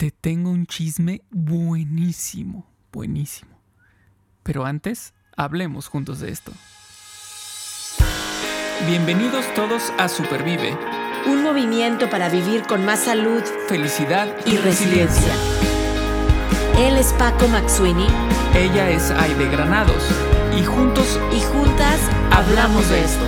[0.00, 3.60] Te tengo un chisme buenísimo, buenísimo.
[4.42, 6.52] Pero antes, hablemos juntos de esto.
[8.86, 10.74] Bienvenidos todos a Supervive.
[11.26, 15.34] Un movimiento para vivir con más salud Felicidad y resiliencia.
[16.78, 18.06] Él es Paco Maxuini
[18.54, 20.02] Ella es Aide Granados.
[20.58, 23.24] Y juntos y juntas hablamos de esto.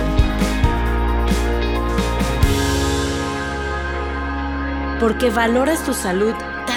[4.99, 6.33] Porque valoras tu salud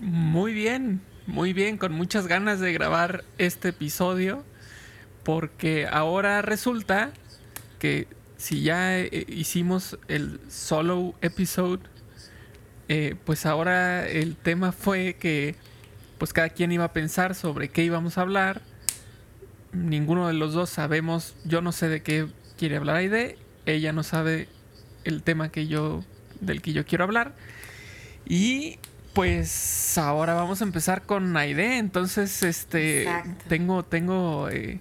[0.00, 4.44] Muy bien, muy bien, con muchas ganas de grabar este episodio,
[5.24, 7.12] porque ahora resulta
[7.78, 8.08] que
[8.38, 11.82] si ya eh, hicimos el solo episode,
[12.88, 15.54] eh, pues ahora el tema fue que
[16.16, 18.62] pues cada quien iba a pensar sobre qué íbamos a hablar.
[19.74, 23.36] Ninguno de los dos sabemos, yo no sé de qué quiere hablar Aide,
[23.66, 24.48] ella no sabe
[25.04, 26.02] el tema que yo
[26.40, 27.34] del que yo quiero hablar.
[28.26, 28.78] Y
[29.12, 31.78] pues ahora vamos a empezar con Aide.
[31.78, 33.06] Entonces, este,
[33.48, 34.80] tengo, tengo eh,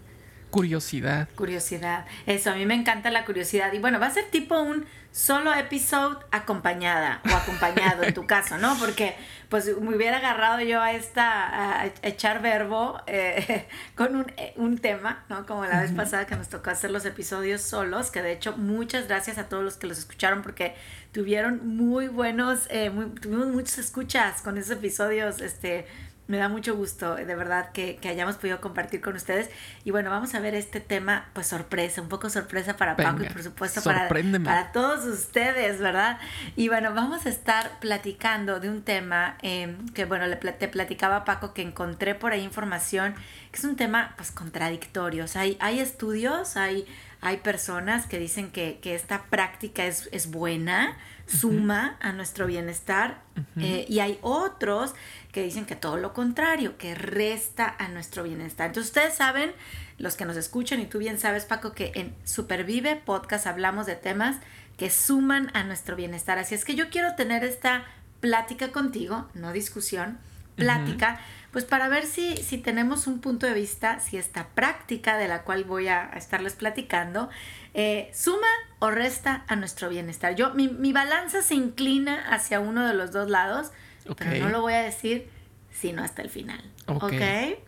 [0.49, 1.29] curiosidad.
[1.35, 2.05] Curiosidad.
[2.25, 3.73] Eso, a mí me encanta la curiosidad.
[3.73, 8.57] Y bueno, va a ser tipo un solo episodio acompañada o acompañado en tu caso,
[8.57, 8.77] ¿no?
[8.77, 9.15] Porque
[9.49, 14.77] pues me hubiera agarrado yo a esta, a echar verbo eh, con un, eh, un,
[14.77, 15.45] tema, ¿no?
[15.45, 19.07] Como la vez pasada que nos tocó hacer los episodios solos, que de hecho muchas
[19.07, 20.75] gracias a todos los que los escucharon porque
[21.11, 25.87] tuvieron muy buenos, eh, tuvimos muchas escuchas con esos episodios, este
[26.29, 29.49] me da mucho gusto, de verdad, que, hayamos podido compartir con ustedes.
[29.83, 33.29] Y bueno, vamos a ver este tema, pues sorpresa, un poco sorpresa para Paco y
[33.29, 36.19] por supuesto para, para todos ustedes, ¿verdad?
[36.55, 41.25] Y bueno, vamos a estar platicando de un tema em, que, bueno, le, te platicaba
[41.25, 43.15] Paco que encontré por ahí información,
[43.51, 45.23] que es un tema, pues, contradictorio.
[45.23, 46.85] O sea, hay, hay estudios, hay,
[47.21, 50.95] hay personas que dicen que, que esta práctica es, es buena,
[51.29, 53.21] suma a nuestro bienestar,
[53.57, 54.95] eh, y hay otros
[55.31, 58.67] que dicen que todo lo contrario, que resta a nuestro bienestar.
[58.67, 59.51] Entonces ustedes saben,
[59.97, 63.95] los que nos escuchan y tú bien sabes Paco, que en Supervive Podcast hablamos de
[63.95, 64.37] temas
[64.77, 66.39] que suman a nuestro bienestar.
[66.39, 67.85] Así es que yo quiero tener esta
[68.21, 70.17] plática contigo, no discusión,
[70.59, 71.19] plática,
[71.51, 75.41] pues para ver si, si tenemos un punto de vista, si esta práctica de la
[75.41, 77.29] cual voy a estarles platicando,
[77.73, 78.47] eh, suma
[78.79, 80.35] o resta a nuestro bienestar.
[80.35, 83.71] Yo, mi, mi balanza se inclina hacia uno de los dos lados
[84.15, 85.29] pero no lo voy a decir
[85.71, 86.61] sino hasta el final.
[86.87, 87.13] Ok.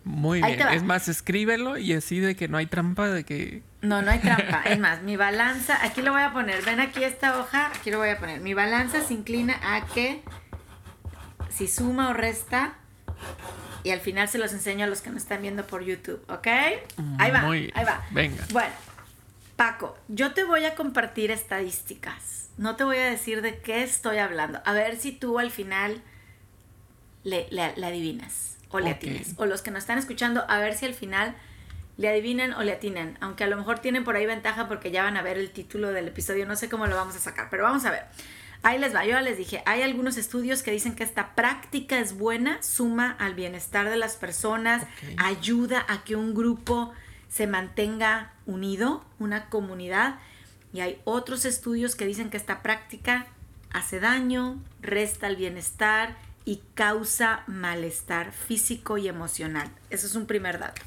[0.04, 0.60] Muy bien.
[0.74, 3.64] Es más, escríbelo y así de que no hay trampa, de que...
[3.82, 4.64] No, no hay trampa.
[4.66, 6.62] es más, mi balanza, aquí lo voy a poner.
[6.66, 8.42] Ven aquí esta hoja, aquí lo voy a poner.
[8.42, 10.22] Mi balanza se inclina a que
[11.50, 12.74] si suma o resta,
[13.84, 16.48] y al final se los enseño a los que me están viendo por YouTube, ¿ok?
[17.18, 18.06] Ahí va, ahí va.
[18.12, 18.46] Venga.
[18.52, 18.74] Bueno,
[19.56, 22.50] Paco, yo te voy a compartir estadísticas.
[22.58, 24.62] No te voy a decir de qué estoy hablando.
[24.66, 26.02] A ver si tú al final
[27.24, 27.48] le,
[27.84, 29.34] adivinas o le atinas.
[29.38, 31.36] O los que nos están escuchando, a ver si al final
[31.98, 33.18] le adivinan o le atinan.
[33.22, 35.92] Aunque a lo mejor tienen por ahí ventaja porque ya van a ver el título
[35.92, 36.46] del episodio.
[36.46, 38.06] No sé cómo lo vamos a sacar, pero vamos a ver.
[38.64, 42.00] Ahí les va, yo ya les dije, hay algunos estudios que dicen que esta práctica
[42.00, 44.84] es buena, suma al bienestar de las personas,
[45.18, 46.94] ayuda a que un grupo
[47.28, 50.20] se mantenga unido, una comunidad.
[50.74, 53.26] Y hay otros estudios que dicen que esta práctica
[53.74, 59.70] hace daño, resta el bienestar y causa malestar físico y emocional.
[59.90, 60.82] Eso es un primer dato.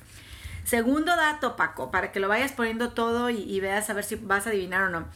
[0.65, 4.47] Segundo dato, Paco, para que lo vayas poniendo todo y, veas a ver si vas
[4.47, 5.07] a adivinar o no.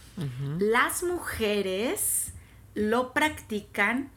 [0.59, 2.28] Las mujeres
[2.79, 4.09] lo practican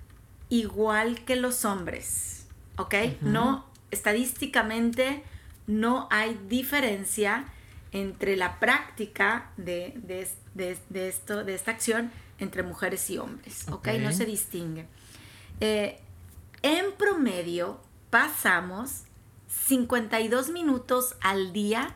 [0.49, 2.45] igual que los hombres,
[2.77, 2.93] ¿ok?
[3.21, 5.23] No, estadísticamente
[5.65, 7.45] no hay diferencia
[7.91, 9.99] entre la práctica de,
[10.93, 13.87] esto, de esta acción entre mujeres y hombres, ¿ok?
[13.99, 14.85] No se distingue.
[15.59, 15.99] Eh,
[16.61, 17.81] en promedio,
[18.11, 19.05] pasamos
[19.47, 21.95] 52 minutos al día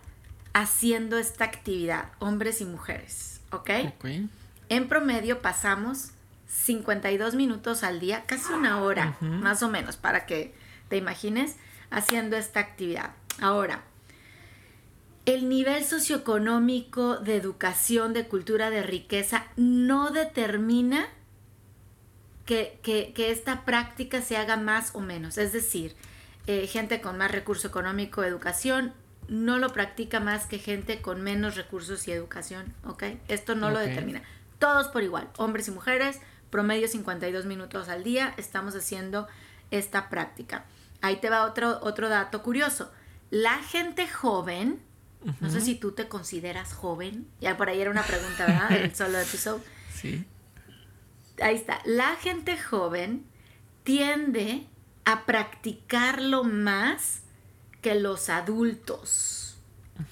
[0.54, 3.69] haciendo esta actividad, hombres y mujeres, ¿ok?
[4.69, 6.14] En promedio pasamos
[6.63, 10.54] 52 minutos al día, casi una hora, más o menos, para que
[10.90, 11.57] te imagines
[11.92, 13.12] haciendo esta actividad.
[13.40, 13.84] Ahora,
[15.25, 21.07] el nivel socioeconómico de educación, de cultura, de riqueza, no determina
[22.46, 25.38] que, esta práctica se haga más o menos.
[25.38, 25.96] Es decir,
[26.48, 28.94] eh, gente con más recurso económico, educación,
[29.28, 33.04] no lo practica más que gente con menos recursos y educación, ¿ok?
[33.28, 34.22] Esto no lo determina.
[34.60, 36.19] Todos por igual, hombres y mujeres,
[36.50, 39.27] promedio 52 minutos al día, estamos haciendo
[39.71, 40.65] esta práctica.
[41.01, 42.92] Ahí te va otro, otro dato curioso.
[43.30, 44.81] La gente joven,
[45.39, 48.71] no sé si tú te consideras joven, ya por ahí era una pregunta, ¿verdad?
[48.83, 49.63] El solo episodio.
[49.94, 50.25] Sí.
[51.42, 51.81] Ahí está.
[51.86, 53.25] La gente joven
[53.83, 54.68] tiende
[55.03, 57.21] a practicarlo más
[57.81, 59.57] que los adultos.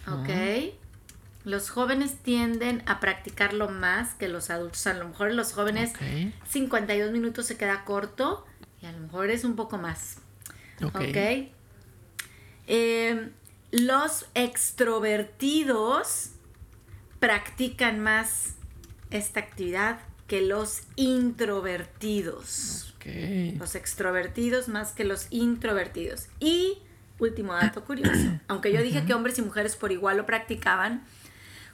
[0.07, 0.29] ¿Ok?
[1.45, 4.87] Los jóvenes tienden a practicarlo más que los adultos.
[4.87, 5.93] A lo mejor los jóvenes
[6.47, 8.45] 52 minutos se queda corto
[8.81, 10.17] y a lo mejor es un poco más.
[10.81, 11.51] Ok.
[12.67, 13.31] Em,
[13.71, 16.31] los extrovertidos
[17.19, 18.55] practican más
[19.11, 22.95] esta actividad que los introvertidos.
[23.59, 26.29] Los extrovertidos más que los introvertidos.
[26.39, 26.77] Y
[27.19, 31.03] último dato curioso, aunque yo dije que hombres y mujeres por igual lo practicaban,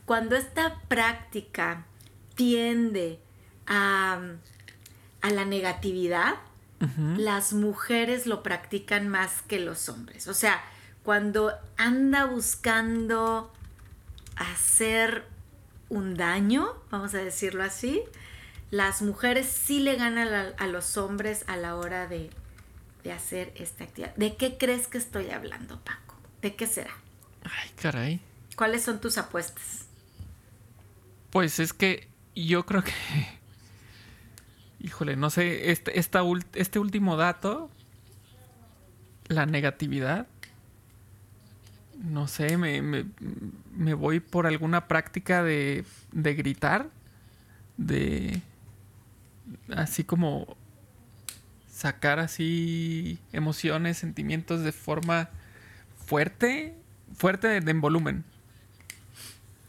[0.10, 1.86] cuando esta práctica
[2.34, 3.20] tiende
[3.68, 4.20] a,
[5.22, 6.34] a la negatividad,
[7.16, 10.28] las mujeres lo practican más que los hombres.
[10.28, 10.64] O sea,
[11.04, 13.54] cuando anda buscando
[14.36, 15.26] hacer
[15.90, 18.02] un daño, vamos a decirlo así,
[18.72, 22.32] las mujeres sí le ganan a, los hombres a la hora de,
[23.04, 24.16] de, hacer esta actividad.
[24.16, 26.16] ¿De qué crees que estoy hablando, Paco?
[26.42, 26.96] ¿De qué será?
[27.44, 28.20] Ay, caray.
[28.56, 29.89] ¿Cuáles son tus apuestas?
[31.30, 32.92] Pues es que yo creo que...
[34.80, 37.70] Híjole, no sé, este, este último dato,
[39.28, 40.28] la negatividad,
[42.02, 45.84] no sé, me, me, voy por alguna práctica de,
[46.14, 46.90] de gritar,
[47.76, 48.42] de
[49.76, 50.56] así como
[51.70, 55.30] sacar así emociones, sentimientos de forma
[56.06, 56.76] fuerte,
[57.16, 58.24] fuerte en volumen.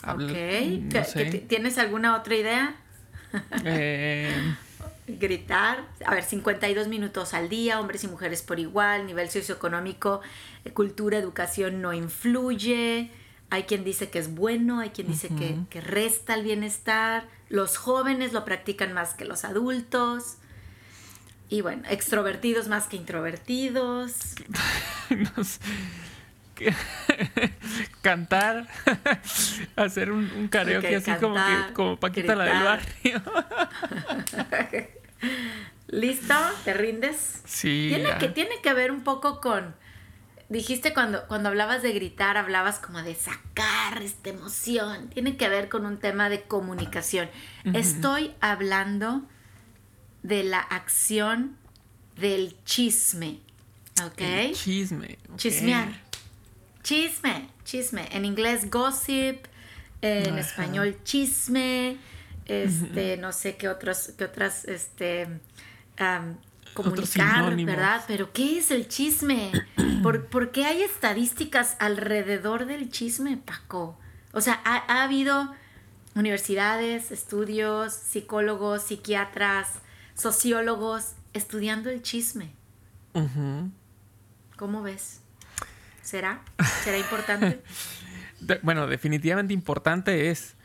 [0.06, 2.76] Ok, ¿tienes alguna otra idea?
[3.64, 4.32] Eh,
[5.06, 10.20] Gritar, a ver, 52 minutos al día, hombres y mujeres por igual, nivel socioeconómico,
[10.64, 13.10] eh, cultura, educación no influye,
[13.50, 17.76] hay quien dice que es bueno, hay quien dice que, que resta el bienestar, los
[17.76, 20.36] jóvenes lo practican más que los adultos.
[21.48, 24.36] Y bueno, extrovertidos más que introvertidos.
[28.02, 28.66] Cantar,
[29.76, 33.22] hacer un, un karaoke así como, que, como Paquita la del barrio.
[35.88, 36.34] ¿Listo?
[36.64, 37.42] ¿Te rindes?
[37.44, 37.86] Sí.
[37.88, 39.74] Tiene que, tiene que ver un poco con
[40.50, 45.08] dijiste cuando, cuando hablabas de gritar, hablabas como de sacar esta emoción.
[45.08, 47.30] Tiene que ver con un tema de comunicación.
[47.72, 49.22] Estoy hablando
[50.22, 51.56] de la acción
[52.16, 53.40] del chisme.
[54.04, 54.52] ¿Ok?
[54.52, 55.18] chisme.
[55.36, 55.88] Chismear.
[56.82, 58.08] Chisme, chisme.
[58.12, 59.46] En inglés gossip,
[60.02, 61.98] en español chisme,
[62.46, 65.28] este, no sé qué otros, qué otras, este,
[66.74, 68.04] comunicar, ¿verdad?
[68.06, 69.52] Pero ¿qué es el chisme?
[70.02, 73.98] ¿Por, qué hay estadísticas alrededor del chisme, Paco?
[74.32, 75.54] O sea, ha, habido
[76.14, 79.80] universidades, estudios, psicólogos, psiquiatras,
[80.14, 82.52] sociólogos estudiando el chisme.
[84.56, 85.20] ¿Cómo ves?
[86.10, 86.42] ¿Será?
[86.82, 87.62] ¿Será importante?
[88.62, 90.56] bueno, definitivamente importante es.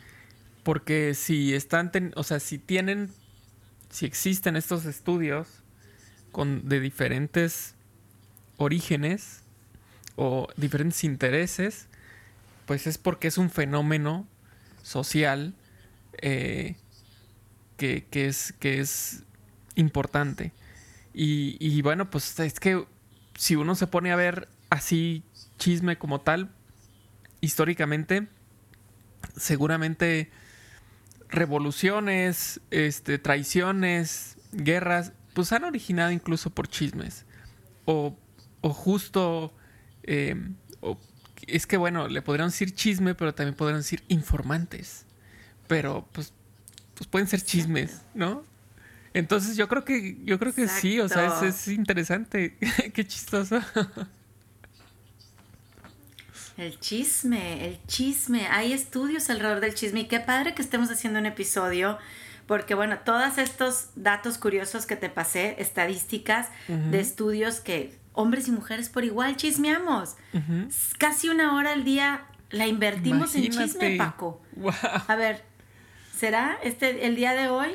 [0.63, 3.11] Porque si están, o sea, si tienen,
[3.91, 5.47] si existen estos estudios,
[6.43, 7.75] de diferentes
[8.57, 9.43] orígenes
[10.15, 11.87] o diferentes intereses,
[12.65, 14.27] pues es porque es un fenómeno
[14.81, 15.53] social
[16.21, 16.75] eh,
[17.77, 19.23] que, es, que es
[19.75, 20.51] importante.
[21.13, 22.85] Y, bueno, pues es que
[23.35, 25.23] si uno se pone a ver así
[25.57, 26.51] chisme como tal,
[27.41, 28.27] históricamente,
[29.35, 30.31] seguramente
[31.29, 37.25] revoluciones, este, traiciones, guerras, pues han originado incluso por chismes.
[37.85, 38.17] O,
[38.61, 39.53] o justo...
[40.03, 40.55] Em,
[41.47, 45.05] es que bueno, le podrían decir chisme, pero también podrían decir informantes.
[45.67, 46.33] Pero pues,
[46.95, 48.43] pues pueden ser chismes, ¿no?
[49.13, 52.57] Entonces yo creo que, yo creo que sí, o sea, es, es interesante.
[52.93, 53.59] Qué chistoso.
[56.57, 58.47] El chisme, el chisme.
[58.47, 61.97] Hay estudios alrededor del chisme y qué padre que estemos haciendo un episodio
[62.47, 68.51] porque bueno, todos estos datos curiosos que te pasé, estadísticas de estudios que hombres y
[68.51, 70.15] mujeres por igual chismeamos.
[70.99, 74.41] Casi una hora al día la invertimos en chisme, Paco.
[75.07, 75.43] A ver,
[76.15, 77.69] ¿será este el día de hoy?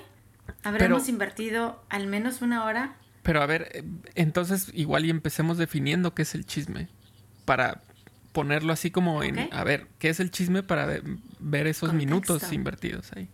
[0.62, 2.96] Habremos invertido al menos una hora.
[3.22, 3.84] Pero a ver, eh,
[4.14, 6.88] entonces igual y empecemos definiendo qué es el chisme.
[7.44, 7.82] Para
[8.32, 11.00] ponerlo así como en, a ver, ¿qué es el chisme para
[11.38, 13.28] ver esos minutos invertidos ahí?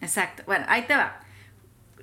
[0.00, 0.42] Exacto.
[0.46, 1.20] Bueno, ahí te va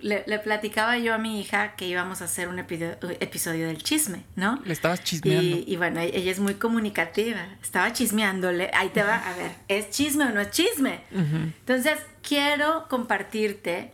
[0.01, 4.61] le, platicaba yo a mi hija que íbamos a hacer un episodio del chisme, ¿no?
[4.65, 5.57] Le estabas chismeando.
[5.65, 7.47] Y, bueno, ella es muy comunicativa.
[7.61, 8.71] Estaba chismeándole.
[8.73, 11.01] Ahí te va, a ver, ¿es chisme o no es chisme?
[11.11, 13.91] Entonces, quiero compartirte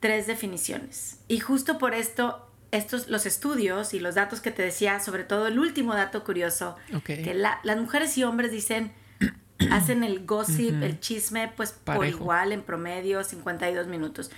[0.00, 1.18] tres definiciones.
[1.28, 5.46] Y justo por esto, estos, los estudios y los datos que te decía, sobre todo
[5.46, 8.92] el último dato curioso, que las mujeres y hombres dicen,
[9.70, 14.30] hacen el gossip, el chisme, pues por igual en promedio, 52 minutos.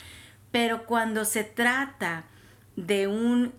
[0.51, 2.25] Pero cuando se trata
[2.77, 3.53] de un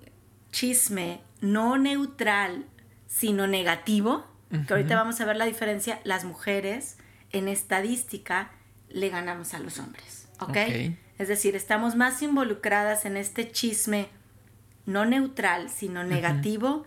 [0.51, 2.65] chisme no neutral,
[3.07, 4.25] sino negativo,
[4.67, 6.97] que ahorita vamos a ver la diferencia, las mujeres
[7.31, 8.51] en estadística
[8.89, 10.57] le ganamos a los hombres, ¿ok?
[11.17, 14.09] Es decir, estamos más involucradas en este chisme
[14.85, 16.85] no neutral, sino negativo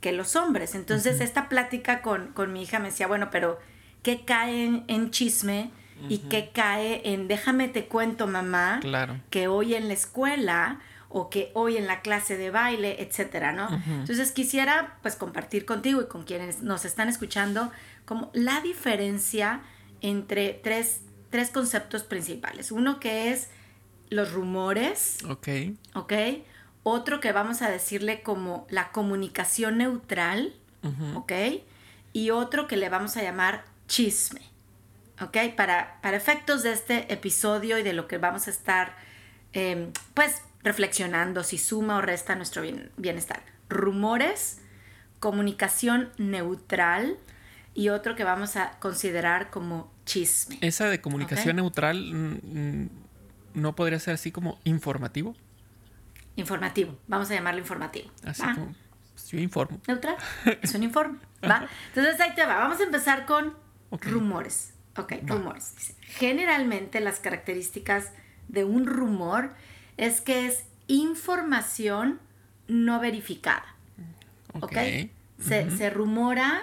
[0.00, 0.74] que los hombres.
[0.74, 3.58] Entonces, esta plática con, con, mi hija me decía, bueno, pero
[4.02, 5.70] ¿qué cae en chisme?
[6.08, 8.80] y que cae en déjame te cuento mamá
[9.30, 13.68] que hoy en la escuela o que hoy en la clase de baile, etcétera, ¿no?
[13.86, 17.70] Entonces quisiera pues compartir contigo y con quienes nos están escuchando
[18.04, 19.60] como la diferencia
[20.00, 22.72] entre tres, tres conceptos principales.
[22.72, 23.48] Uno que es
[24.10, 25.18] los rumores.
[25.28, 25.48] Ok.
[25.94, 26.12] Ok.
[26.84, 30.54] Otro que vamos a decirle como la comunicación neutral.
[31.14, 31.32] Ok.
[32.12, 34.54] Y otro que le vamos a llamar chisme.
[35.20, 35.36] ¿ok?
[35.56, 38.96] Para, para efectos de este episodio y de lo que vamos a estar,
[39.52, 42.62] em, pues, reflexionando si suma o resta nuestro
[42.96, 43.42] bienestar.
[43.68, 44.60] Rumores,
[45.20, 47.16] comunicación neutral
[47.74, 50.58] y otro que vamos a considerar como chisme.
[50.60, 52.90] Esa de comunicación neutral mm, mm,
[53.54, 55.34] no podría ser así como informativo.
[56.36, 58.10] Informativo, vamos a llamarlo informativo.
[58.24, 58.74] Así como,
[59.12, 59.80] pues, yo informo.
[59.86, 60.16] Neutral,
[60.62, 61.68] es un informe, ¿va?
[61.88, 63.54] Entonces ahí te va, vamos a empezar con
[63.90, 64.74] rumores.
[64.96, 65.96] Ok, rumores.
[66.00, 68.12] Generalmente las características
[68.48, 69.54] de un rumor
[69.96, 72.20] es que es información
[72.68, 73.64] no verificada.
[74.60, 74.76] ¿Ok?
[75.38, 76.62] se, rumora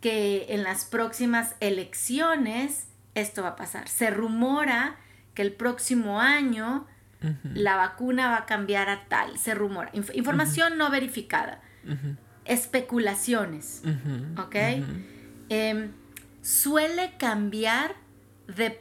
[0.00, 3.88] que en las próximas elecciones esto va a pasar.
[3.88, 4.96] Se rumora
[5.34, 6.86] que el próximo año
[7.54, 9.38] la vacuna va a cambiar a tal.
[9.38, 9.90] Se rumora.
[9.92, 11.60] información no verificada.
[12.44, 13.82] Especulaciones.
[14.36, 14.56] ¿Ok?
[16.42, 17.94] suele cambiar
[18.48, 18.80] de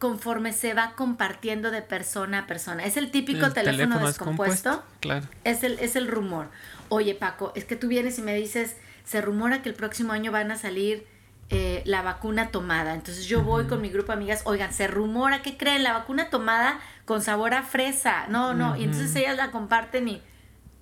[0.00, 2.84] conforme se va compartiendo de persona a persona.
[2.84, 4.82] Es el típico teléfono, descompuesto.
[5.00, 5.28] Claro.
[5.44, 6.50] Es el, es el rumor.
[6.88, 10.32] Oye, Paco, es que tú vienes y me dices, se rumora que el próximo año
[10.32, 11.06] van a salir
[11.52, 12.94] eh, la vacuna tomada.
[12.94, 15.82] Entonces yo voy con mi grupo de amigas, oigan, se rumora, ¿qué creen?
[15.82, 18.28] La vacuna tomada con sabor a fresa.
[18.28, 18.76] No, no.
[18.76, 20.22] Y entonces ellas la comparten y...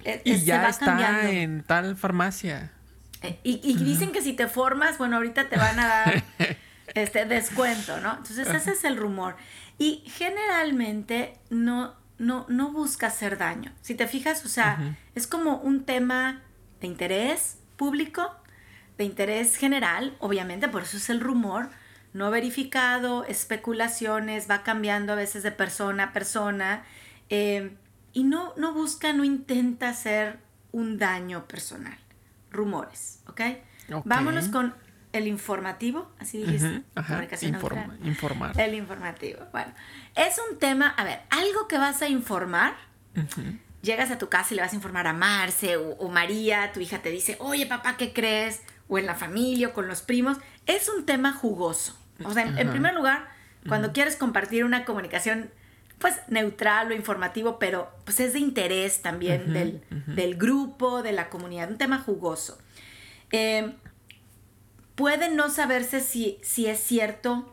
[0.05, 2.71] Eh, y ya está en tal farmacia.
[3.23, 6.23] Eh, y, dicen que si te formas, bueno, ahorita te van a dar
[6.95, 8.19] este descuento, ¿no?
[8.19, 9.37] Entonces ese es el rumor.
[9.79, 13.73] Y generalmente no, no, no busca hacer daño.
[13.81, 16.43] Si te fijas, o sea, es como un tema
[16.83, 18.38] de interés público,
[18.99, 21.71] de interés general, obviamente, por eso es el rumor,
[22.13, 26.85] no verificado, especulaciones, va cambiando a veces de persona a persona,
[27.31, 27.77] eh,
[28.13, 30.39] y no, no busca, no intenta hacer
[30.73, 31.99] un daño personal
[32.51, 33.41] rumores, ¿ok?
[34.05, 34.75] Vámonos con
[35.13, 36.83] el informativo, así dijiste.
[38.03, 38.61] informar.
[38.61, 39.41] El informativo.
[39.53, 39.73] Bueno,
[40.15, 42.75] es un tema, a ver, algo que vas a informar.
[43.83, 46.99] Llegas a tu casa y le vas a informar a Marce o, María, tu hija
[46.99, 48.63] te dice, oye papá, ¿qué crees?
[48.89, 50.39] O en la familia o con los primos.
[50.67, 51.99] Es un tema jugoso.
[52.25, 53.29] O sea, en, primer lugar,
[53.69, 55.51] cuando quieres compartir una comunicación
[55.99, 59.53] pues neutral o informativo, pero pues es de interés también
[60.07, 62.59] del, grupo, de la comunidad, un tema jugoso.
[63.31, 63.73] Eh,
[64.95, 67.53] puede no saberse si, si es cierto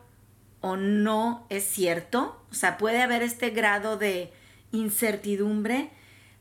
[0.60, 4.32] o no es cierto, o sea, puede haber este grado de
[4.72, 5.90] incertidumbre,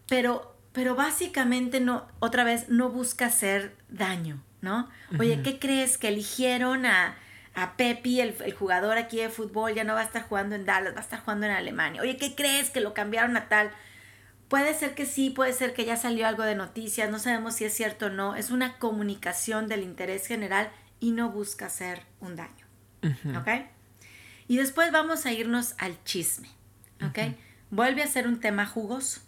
[0.08, 4.90] pero, pero básicamente no, otra vez, no busca hacer daño, ¿no?
[5.20, 7.16] Oye, ¿qué crees que eligieron a
[7.56, 10.94] a Pepi, el, jugador aquí de fútbol, ya no va a estar jugando en Dallas,
[10.94, 12.02] va a estar jugando en Alemania.
[12.02, 13.72] Oye, ¿qué crees que lo cambiaron a tal?
[14.50, 17.64] Puede ser que sí, puede ser que ya salió algo de noticias, no sabemos si
[17.64, 18.36] es cierto o no.
[18.36, 20.70] Es una comunicación del interés general
[21.00, 22.66] y no busca hacer un daño.
[23.40, 23.48] ¿Ok?
[24.48, 26.50] Y después vamos a irnos al chisme.
[27.08, 27.36] ¿Ok?
[27.72, 29.22] Vuelve a ser un tema jugoso,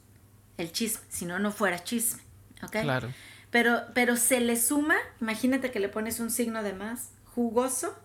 [0.58, 2.22] el chisme, si no, no fuera chisme.
[2.62, 2.82] ¿Ok?
[2.82, 3.10] Claro.
[3.50, 7.98] Pero, pero se le suma, imagínate que le pones un signo de más, jugoso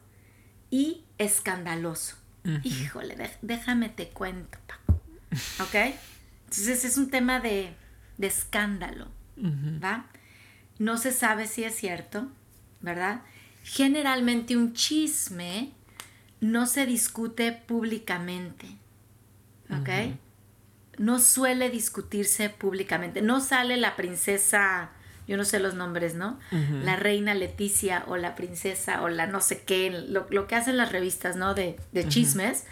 [0.71, 2.17] y escandaloso.
[2.65, 5.01] Híjole, déjame te cuento, Paco.
[5.61, 5.95] ¿Ok?
[6.45, 7.75] Entonces es un tema de,
[8.19, 10.07] de escándalo, ¿va?
[10.79, 12.29] No se sabe si es cierto,
[12.81, 13.23] ¿verdad?
[13.63, 15.73] Generalmente un chisme
[16.41, 18.67] no se discute públicamente,
[19.71, 20.17] ¿ok?
[20.99, 23.23] No suele discutirse públicamente.
[23.23, 24.91] No sale la princesa,
[25.29, 26.39] yo no sé los nombres, ¿no?
[26.85, 30.93] La reina Leticia o la princesa o la no sé qué, lo, que hacen las
[30.93, 31.55] revistas, ¿no?
[31.55, 31.77] De,
[32.09, 32.65] chismes,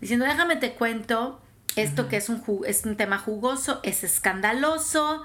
[0.00, 1.40] diciendo, déjame te cuento
[1.76, 5.22] esto que es un, es un tema jugoso, es escandaloso,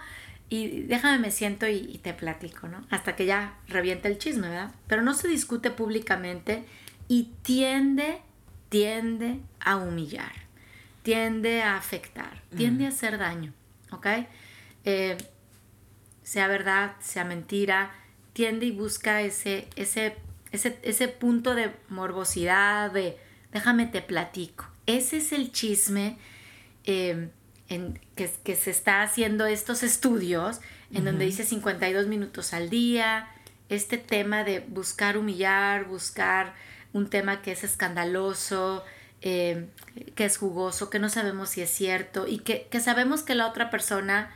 [0.52, 2.86] y déjame me siento y, te platico, ¿no?
[2.90, 4.72] Hasta que ya revienta el chisme, ¿verdad?
[4.86, 6.66] Pero no se discute públicamente
[7.08, 8.20] y tiende,
[8.68, 10.34] tiende a humillar,
[11.04, 13.54] tiende a afectar, tiende a hacer daño,
[13.92, 14.08] ¿ok?
[14.84, 15.18] Eh,
[16.24, 17.92] sea verdad, sea mentira,
[18.34, 20.16] tiende y busca ese, ese,
[20.52, 23.18] ese, ese punto de morbosidad, de
[23.52, 24.68] déjame te platico.
[24.86, 26.18] Ese es el chisme
[26.86, 27.30] eh,
[27.70, 30.60] en, que, se está haciendo estos estudios,
[30.94, 33.30] en donde dice 52 minutos al día,
[33.70, 36.54] este tema de buscar humillar, buscar
[36.92, 38.84] un tema que es escandaloso,
[39.22, 39.68] eh,
[40.16, 43.70] que es jugoso, que no sabemos si es cierto y que, sabemos que la otra
[43.70, 44.36] persona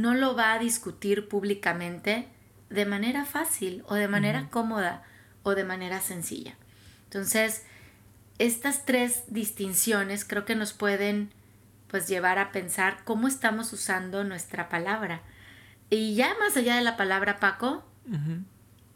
[0.00, 2.28] no lo va a discutir públicamente
[2.70, 5.02] de manera fácil o de manera cómoda
[5.42, 6.54] o de manera sencilla.
[7.04, 7.64] Entonces,
[8.38, 11.30] estas tres distinciones creo que nos pueden
[11.88, 15.22] pues llevar a pensar cómo estamos usando nuestra palabra.
[15.90, 17.82] Y ya más allá de la palabra Paco,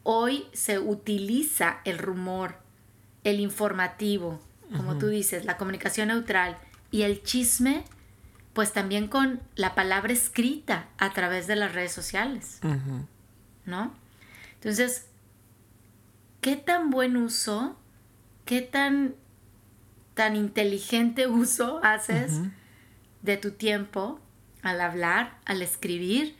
[0.03, 2.57] hoy se utiliza el rumor,
[3.25, 4.41] el informativo,
[4.77, 6.59] como tú dices, la comunicación neutral
[6.91, 7.85] y el chisme,
[8.53, 12.61] pues también con la palabra escrita a través de las redes sociales.
[13.65, 13.95] ¿No?
[14.55, 15.07] Entonces,
[16.41, 17.77] ¿qué tan buen uso,
[18.45, 19.15] qué tan,
[20.15, 22.41] tan inteligente uso haces?
[23.23, 24.21] de tu tiempo
[24.63, 26.37] al hablar, al escribir,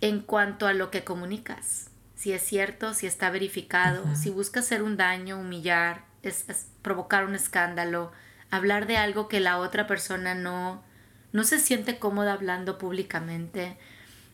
[0.00, 1.90] en cuanto a lo que comunicas.
[2.14, 6.44] Si es cierto, si está verificado, si busca hacer un daño, humillar, es,
[6.82, 8.12] provocar un escándalo,
[8.50, 10.82] hablar de algo que la otra persona no,
[11.32, 13.76] no se siente cómoda hablando públicamente,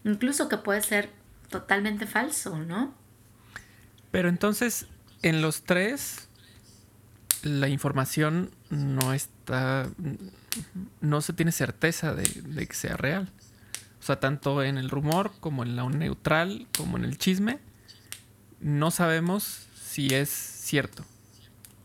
[0.05, 1.11] incluso que puede ser
[1.49, 2.95] totalmente falso, ¿no?
[4.11, 4.87] Pero entonces,
[5.23, 6.29] en los tres,
[7.43, 9.89] la información no está
[11.01, 13.31] no se tiene certeza de, que sea real.
[14.01, 17.59] O sea, tanto en el rumor como en la neutral, como en el chisme,
[18.61, 21.05] no sabemos si es cierto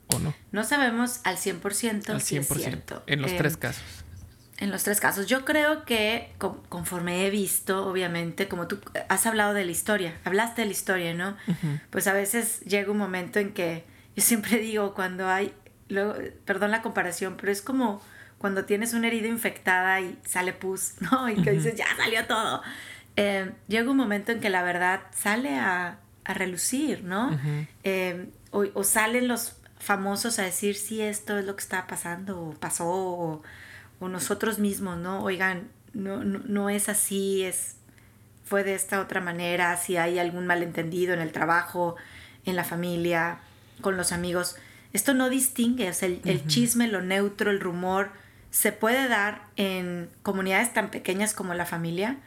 [0.07, 0.33] o no.
[0.51, 3.03] No sabemos al 100%, al 100% si es cierto.
[3.07, 3.83] En los tres casos.
[4.59, 5.25] En los tres casos.
[5.27, 6.33] Yo creo que
[6.67, 11.13] conforme he visto, obviamente, como tú has hablado de la historia, hablaste de la historia,
[11.13, 11.37] ¿no?
[11.89, 15.53] Pues a veces llega un momento en que yo siempre digo, cuando hay,
[15.87, 18.01] luego, perdón la comparación, pero es como
[18.37, 21.29] cuando tienes una herida infectada y sale pus, ¿no?
[21.29, 22.61] Y que dices, ya salió todo.
[23.15, 27.37] Eh, llega un momento en que la verdad sale a, a relucir, ¿no?
[27.83, 32.53] Eh, o, salen los famosos a decir, sí, esto es lo que está pasando, o
[32.53, 33.43] pasó, o,
[34.07, 35.23] nosotros mismos, ¿no?
[35.23, 37.75] Oigan, no, no, no, es así, es,
[38.45, 41.95] fue de esta otra manera, si hay algún malentendido en el trabajo,
[42.45, 43.39] en la familia,
[43.81, 44.55] con los amigos.
[44.93, 48.11] Esto no distingue, es el, el chisme, lo neutro, el rumor,
[48.51, 52.17] se puede dar en comunidades tan pequeñas como la familia,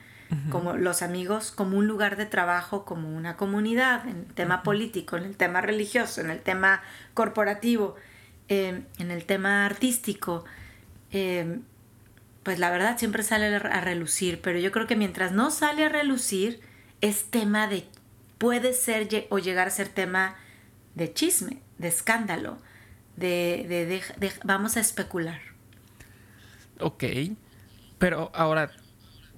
[0.51, 5.19] como los amigos, como un lugar de trabajo, como una comunidad, en el tema político,
[5.19, 6.81] en el tema religioso, en el tema
[7.13, 7.97] corporativo,
[8.49, 10.47] em, en el tema artístico.
[11.13, 11.63] Em,
[12.43, 15.89] pues la verdad siempre sale a relucir, pero yo creo que mientras no sale a
[15.89, 16.61] relucir,
[17.01, 17.87] es tema de,
[18.39, 20.37] puede ser o llegar a ser tema
[20.95, 22.59] de chisme, de escándalo,
[23.17, 24.03] de
[24.45, 25.41] vamos a especular.
[26.81, 27.05] Ok,
[27.99, 28.73] pero ahora,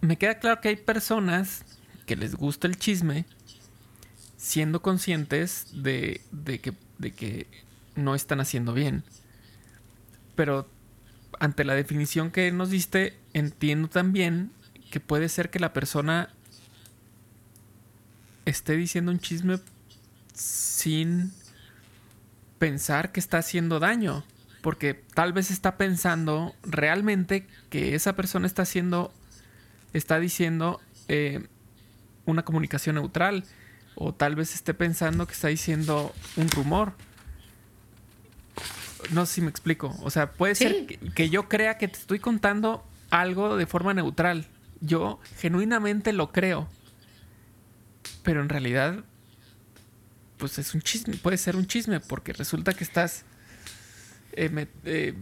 [0.00, 1.64] me queda claro que hay personas
[2.06, 3.26] que les gusta el chisme
[4.36, 6.20] siendo conscientes de,
[6.62, 7.46] que, de que
[7.94, 9.02] no están haciendo bien.
[10.36, 10.68] Pero
[11.40, 14.50] ante la definición que nos diste, entiendo también
[14.90, 16.30] que puede ser que la persona
[18.44, 19.58] esté diciendo un chisme
[20.34, 21.32] sin
[22.58, 24.24] pensar que está haciendo daño
[24.64, 29.12] porque tal vez está pensando realmente que esa persona está haciendo,
[29.92, 31.46] está diciendo eh,
[32.24, 33.44] una comunicación neutral,
[33.94, 36.94] o tal vez esté pensando que está diciendo un rumor.
[39.10, 39.94] No sé si me explico.
[40.02, 44.46] O sea, puede ser que, yo crea que te estoy contando algo de forma neutral.
[44.80, 46.68] Yo genuinamente lo creo.
[48.22, 49.04] Pero en realidad,
[50.38, 53.24] pues es un chisme, puede ser un chisme, porque resulta que estás
[54.32, 55.14] eh, eh,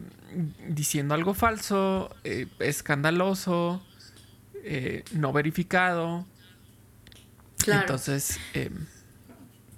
[0.69, 2.15] diciendo algo falso,
[2.59, 3.85] escandaloso,
[5.13, 6.27] no verificado.
[7.59, 7.83] Claro.
[7.83, 8.39] Entonces...
[8.55, 8.87] Em,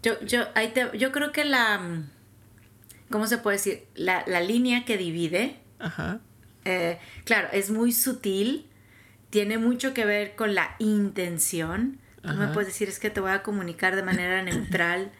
[0.03, 0.45] yo, yo,
[0.93, 1.81] yo creo que la...
[3.14, 3.85] ¿Cómo se puede decir?
[3.94, 5.61] La, la línea que divide...
[5.79, 6.18] Ajá.
[7.24, 8.66] claro, es muy sutil,
[9.31, 13.31] tiene mucho que ver con la intención no me puedes decir, es que te voy
[13.31, 15.12] a comunicar de manera neutral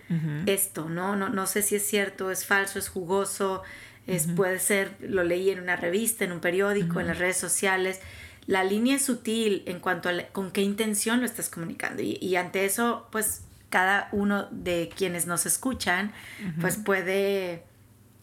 [0.47, 1.15] esto, ¿no?
[1.15, 1.29] ¿no?
[1.29, 3.63] No sé si es cierto, es falso, es jugoso,
[4.09, 8.01] es, puede ser, lo leí en una revista, en un periódico, en las redes sociales.
[8.49, 12.03] La línea es sutil en cuanto a con qué intención lo estás comunicando.
[12.03, 16.13] Y, ante eso, pues cada uno de quienes nos escuchan,
[16.61, 17.63] pues puede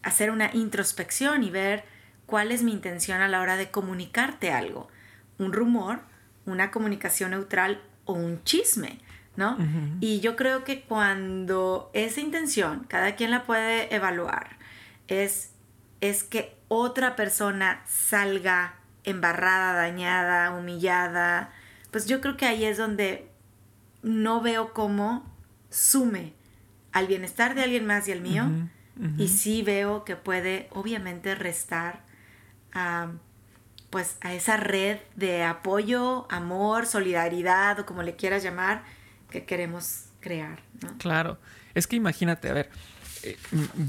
[0.02, 1.84] hacer una introspección y ver
[2.26, 4.88] cuál es mi intención a la hora de comunicarte algo.
[5.38, 6.00] Un rumor,
[6.46, 8.98] una comunicación neutral o un chisme,
[9.36, 9.56] ¿no?
[10.00, 14.56] Y yo creo que cuando esa intención, cada quien la puede evaluar,
[15.08, 15.50] es,
[16.00, 21.50] es que otra persona salga embarrada, dañada, humillada,
[21.90, 23.28] pues yo creo que ahí es donde
[24.02, 25.24] no veo cómo
[25.70, 26.34] sume
[26.92, 28.50] al bienestar de alguien más y al mío,
[29.18, 32.04] y sí veo que puede obviamente restar
[32.72, 33.12] a
[33.92, 38.84] pues a esa red de apoyo, amor, solidaridad o como le quieras llamar
[39.28, 40.62] que queremos crear.
[40.96, 41.38] Claro,
[41.74, 42.70] es que imagínate, a ver,
[43.22, 43.36] eh,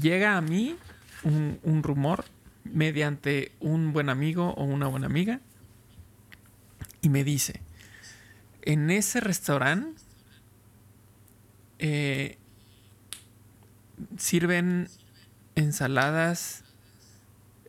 [0.02, 0.76] llega a mí
[1.22, 2.26] un, rumor
[2.64, 5.40] mediante un buen amigo o una buena amiga
[7.00, 7.62] y me dice,
[8.60, 10.02] en ese restaurante
[11.78, 12.36] eh,
[14.16, 14.88] sirven
[15.54, 16.64] ensaladas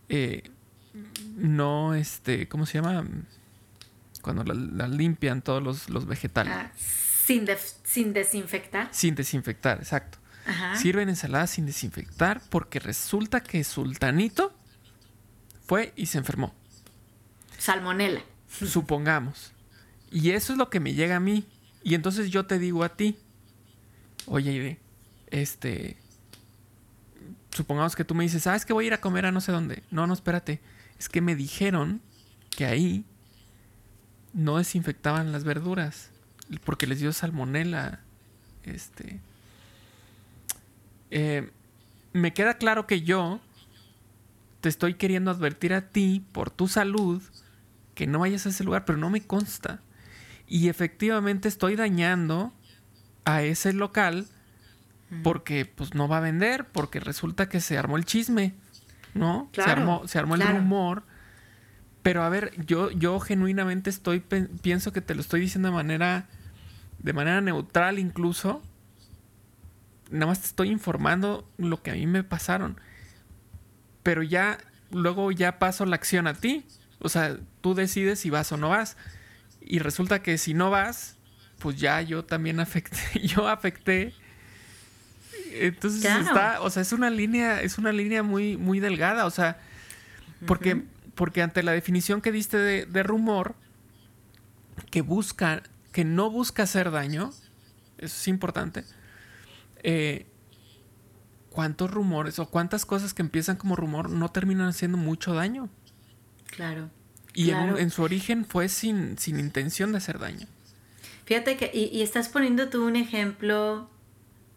[0.09, 0.43] eh,
[1.35, 3.05] no, este, ¿cómo se llama?
[4.21, 6.53] Cuando la, limpian todos los, vegetales.
[6.53, 7.47] Ah, sin,
[7.83, 8.87] sin desinfectar.
[8.91, 10.19] Sin desinfectar, exacto.
[10.77, 14.53] Sirven ensaladas sin desinfectar porque resulta que Sultanito
[15.65, 16.53] fue y se enfermó.
[17.57, 18.21] Salmonela.
[18.47, 19.53] Supongamos.
[20.11, 21.47] Y eso es lo que me llega a mí.
[21.83, 23.17] Y entonces yo te digo a ti,
[24.27, 24.79] oye,
[25.27, 25.97] este,
[27.55, 29.51] supongamos que tú me dices, ¿sabes que voy a ir a comer a no sé
[29.51, 29.81] dónde?
[29.89, 30.61] No, no, espérate
[30.99, 32.01] es que me dijeron
[32.49, 33.05] que ahí
[34.33, 36.09] no desinfectaban las verduras
[36.63, 37.99] porque les dio salmonela.
[38.63, 39.19] Este.
[41.11, 41.49] Eh,
[42.13, 43.39] me queda claro que yo
[44.61, 47.21] te estoy queriendo advertir a ti por tu salud
[47.93, 49.81] que no vayas a ese lugar, pero no me consta.
[50.47, 52.53] Y efectivamente estoy dañando
[53.25, 54.27] a ese local
[55.23, 58.55] porque pues no va a vender, porque resulta que se armó el chisme.
[59.15, 59.49] ¿no?
[59.53, 61.03] se armó, se armó el rumor.
[62.03, 66.27] Pero a ver, yo, yo genuinamente estoy, pienso que te lo estoy diciendo de manera,
[66.99, 68.61] de manera neutral incluso.
[70.11, 72.79] Nada más te estoy informando lo que a mí me pasaron.
[74.03, 74.59] Pero ya,
[74.91, 76.67] luego ya paso la acción a ti.
[76.99, 78.97] O sea, tú decides si vas o no vas.
[79.61, 81.17] Y resulta que si no vas,
[81.57, 84.13] pues ya yo también afecté, yo afecté
[85.61, 89.59] entonces está, o sea, es una línea, es una línea muy, muy delgada, o sea,
[90.45, 90.83] porque,
[91.15, 93.55] porque ante la definición que diste de, rumor,
[94.91, 97.31] que busca, que no busca hacer daño,
[97.97, 98.83] eso es importante.
[99.83, 100.25] Eh,
[101.49, 105.69] ¿Cuántos rumores o cuántas cosas que empiezan como rumor no terminan haciendo mucho daño?
[106.47, 106.89] Claro.
[107.33, 110.47] Y En, su origen fue sin, sin intención de hacer daño.
[111.25, 113.89] Fíjate que, y, y, estás poniendo tú un ejemplo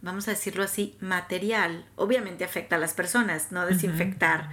[0.03, 4.49] vamos a decirlo así, material, obviamente afecta a las personas, no desinfectar.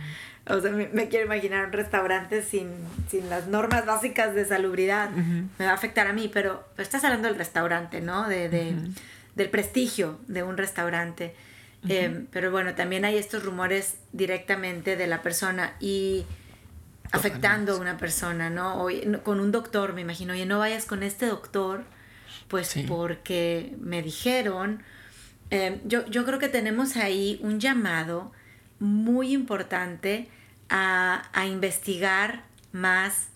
[0.47, 2.69] O sea, me, quiero imaginar un restaurante sin,
[3.09, 5.09] sin, las normas básicas de salubridad.
[5.09, 8.27] Me va a afectar a mí, pero, estás hablando del restaurante, ¿no?
[8.27, 8.75] De, de
[9.35, 11.35] Del prestigio de un restaurante.
[11.87, 16.25] Em, pero bueno, también hay estos rumores directamente de la persona y
[17.11, 18.87] afectando a una persona, ¿no?
[19.23, 21.83] con un doctor, me imagino, oye, no vayas con este doctor,
[22.47, 24.83] pues porque me dijeron
[25.49, 28.31] Em, yo, yo creo que tenemos ahí un llamado
[28.79, 30.29] muy importante
[30.69, 33.27] a, investigar más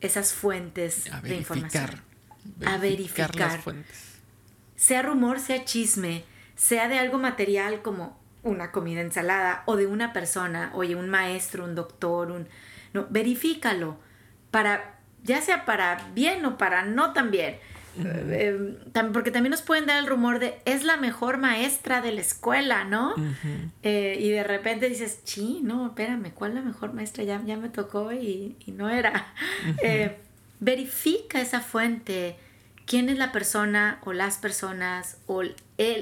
[0.00, 2.02] esas fuentes de información.
[2.66, 3.34] a verificar.
[3.34, 4.18] Las fuentes.
[4.76, 6.24] Sea rumor, sea chisme,
[6.56, 11.64] sea de algo material como una comida ensalada o de una persona, oye, un maestro,
[11.64, 12.48] un doctor, un
[12.92, 13.98] no, verifícalo
[14.50, 17.58] para ya sea para bien o para no tan bien
[17.96, 18.76] eh,
[19.12, 22.84] porque también nos pueden dar el rumor de es la mejor maestra de la escuela,
[22.84, 23.14] ¿no?
[23.82, 27.24] Eh, y de repente dices, sí, no, espérame, ¿cuál es la mejor maestra?
[27.24, 29.32] Ya, ya me tocó y, no era.
[29.82, 30.16] Eh,
[30.60, 32.36] verifica esa fuente.
[32.86, 35.54] ¿Quién es la persona o las personas o el,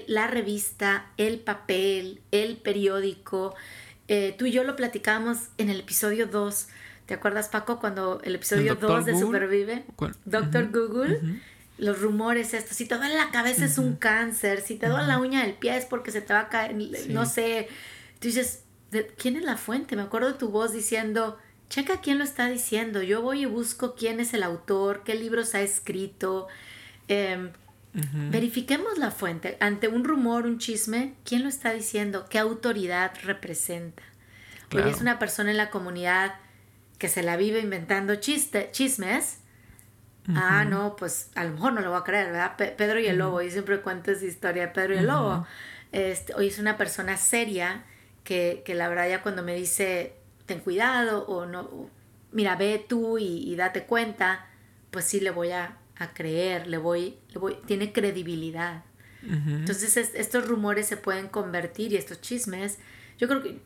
[0.07, 3.55] la revista, el papel, el periódico?
[4.09, 6.69] Eh, tú y yo lo platicábamos en el episodio 2.
[7.07, 9.85] ¿Te acuerdas, Paco, cuando el episodio 2 de Supervive?
[10.25, 11.41] Doctor Google.
[11.83, 15.19] Los rumores estos, si te duele la cabeza es un cáncer, si te duele la
[15.19, 16.77] uña del pie es porque se te va a caer,
[17.09, 17.67] no sé.
[18.21, 18.63] Tú dices,
[19.19, 19.97] ¿quién es la fuente?
[19.97, 23.97] Me acuerdo de tu voz diciendo, checa quién lo está diciendo, yo voy y busco
[23.97, 26.47] quién es el autor, qué libros ha escrito.
[27.09, 27.51] Em,
[28.31, 29.57] verifiquemos la fuente.
[29.59, 32.27] Ante un rumor, un chisme, ¿quién lo está diciendo?
[32.31, 34.05] ¿Qué autoridad representa?
[34.69, 34.89] Claro.
[34.89, 36.37] es una persona en la comunidad
[36.99, 39.42] que se la vive inventando chiste, chismes.
[40.29, 42.57] Ah, no, pues a lo mejor no lo voy a creer, ¿verdad?
[42.57, 45.47] Pedro y el lobo, y siempre cuento esa historia de Pedro y el lobo.
[45.91, 47.85] Este, hoy es una persona seria
[48.25, 50.15] que, la verdad ya cuando me dice,
[50.47, 51.91] ten cuidado o no,
[52.31, 54.47] mira, ve tú y, date cuenta,
[54.91, 55.79] pues sí le voy a,
[56.15, 58.83] creer, le voy, le voy, tiene credibilidad.
[59.25, 62.79] Entonces estos rumores se pueden convertir y estos chismes,
[63.19, 63.61] yo creo que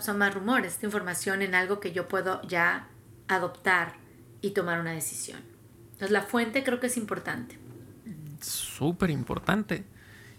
[0.00, 2.88] son más rumores, esta información en algo que yo puedo ya
[3.28, 3.94] adoptar
[4.40, 5.49] y tomar una decisión.
[6.00, 7.58] Entonces la fuente creo que es importante.
[8.40, 9.84] Súper importante.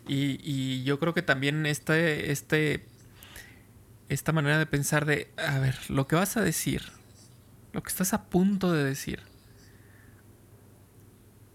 [0.07, 2.87] Y, y, yo creo que también este, este
[4.09, 6.81] esta manera de pensar de, a ver, lo que vas a decir,
[7.73, 9.21] lo que estás a punto de decir,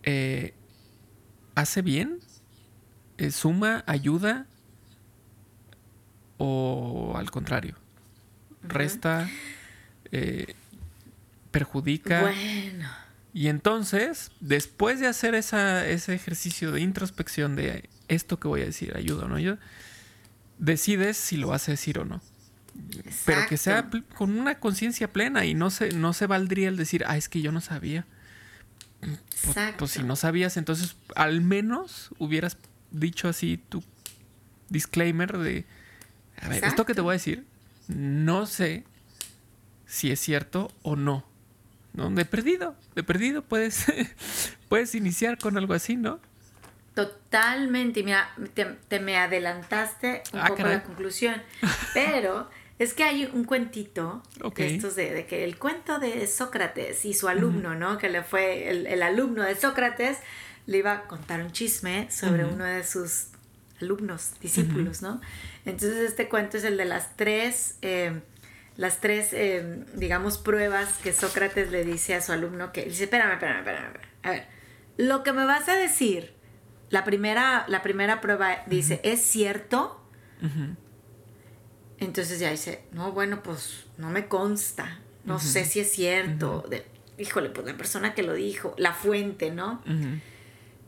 [0.04, 0.54] eh,
[1.56, 2.20] ¿hace bien?
[3.18, 3.82] Eh, ¿Suma?
[3.88, 4.46] ¿Ayuda?
[6.38, 7.74] ¿O al contrario?
[8.62, 9.28] ¿Resta?
[10.12, 10.54] Eh,
[11.50, 12.20] ¿Perjudica?
[12.20, 13.05] Bueno.
[13.36, 18.64] Y entonces, después de hacer esa, ese ejercicio de introspección de esto que voy a
[18.64, 19.58] decir, ayuda o no ayuda,
[20.56, 22.22] decides si lo vas a decir o no.
[23.26, 27.04] Pero que sea con una conciencia plena y no se, no se valdría el decir,
[27.06, 28.06] ah, es que yo no sabía.
[29.02, 32.56] Pues, pues, si no sabías, entonces al menos hubieras
[32.90, 33.84] dicho así tu
[34.70, 35.66] disclaimer de,
[36.40, 37.44] a ver, esto que te voy a decir,
[37.86, 38.84] no sé
[39.84, 41.35] si es cierto o no.
[41.96, 42.10] ¿No?
[42.10, 43.86] De perdido, de perdido puedes,
[44.68, 46.20] puedes iniciar con algo así, ¿no?
[46.96, 51.42] Totalmente, mira, te, me adelantaste un ah, poco la conclusión,
[51.92, 54.22] pero es que hay un cuentito,
[54.56, 57.98] estos de, que el cuento de Sócrates y su alumno, ¿no?
[57.98, 60.18] Que le fue el, alumno de Sócrates,
[60.66, 63.26] le iba a contar un chisme sobre uno de sus
[63.82, 65.20] alumnos, discípulos, ¿no?
[65.66, 68.22] Entonces este cuento es el de las tres, eh,
[68.76, 73.32] las tres, eh, digamos, pruebas que Sócrates le dice a su alumno que dice, espérame,
[73.32, 74.46] espérame, espérame, a ver,
[74.96, 76.34] lo que me vas a decir,
[76.90, 80.02] la primera, la primera prueba dice, ¿es cierto?
[81.98, 86.64] Entonces ya dice, no, bueno, pues no me consta, no sé si es cierto.
[86.68, 86.84] de,
[87.18, 89.82] híjole, pues la persona que lo dijo, la fuente, ¿no?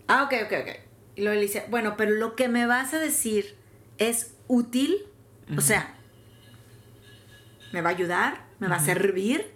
[0.07, 0.77] Ah, ok, ok, ok.
[1.16, 3.57] Y luego le dice, bueno, pero lo que me vas a decir
[3.98, 5.07] es útil,
[5.57, 5.97] o sea,
[7.72, 8.46] ¿me va a ayudar?
[8.59, 9.52] ¿Me va a servir?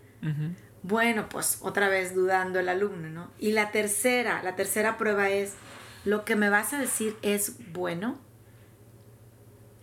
[0.82, 3.30] Bueno, pues otra vez dudando el alumno, ¿no?
[3.38, 5.54] Y la tercera, la tercera prueba es,
[6.04, 8.18] ¿lo que me vas a decir es bueno?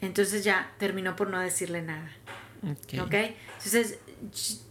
[0.01, 2.09] Entonces ya terminó por no decirle nada.
[3.01, 3.13] ¿Ok?
[3.57, 3.99] Entonces,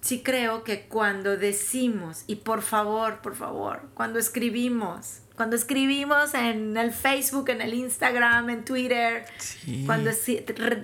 [0.00, 6.76] sí creo que cuando decimos, y por favor, por favor, cuando escribimos, cuando escribimos en
[6.76, 9.24] el Facebook, en el Instagram, en Twitter,
[9.86, 10.10] cuando